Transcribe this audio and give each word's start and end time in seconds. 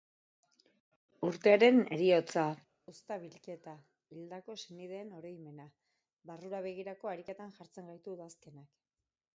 Urtearen 1.27 1.77
heriotza, 1.97 2.45
uzta 2.93 3.17
bilketa, 3.25 3.75
hildako 4.15 4.57
senideen 4.63 5.13
oroimena… 5.19 5.69
barrura 6.33 6.65
begirako 6.69 7.15
ariketan 7.17 7.57
jartzen 7.61 7.95
gaitu 7.95 8.19
udazkenak. 8.21 8.69